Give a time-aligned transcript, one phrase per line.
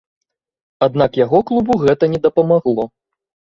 [0.87, 2.91] Аднак яго клубу гэта не дапамагло.